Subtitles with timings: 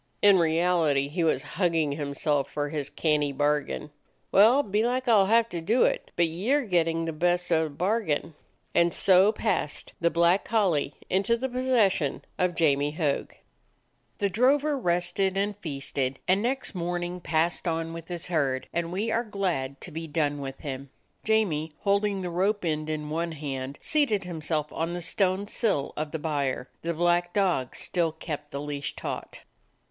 [0.23, 3.91] In reality he was hugging himself for his canny bargain.
[4.31, 7.63] "Well, belike I 'll have to do it, but ye 're getting the best of
[7.65, 8.33] the bargain."
[8.73, 13.35] And so passed the black collie into the pos session of Jamie Hogg.
[14.17, 19.11] The drover rested, feasted, and next morn ing passed on with his herd, and we
[19.11, 20.89] are glad to be done with him.
[21.23, 26.11] Jamie, holding the rope end in one hand, seated himself 'on the stone sill of
[26.11, 29.43] the byre; the black dog still kept the leash taut.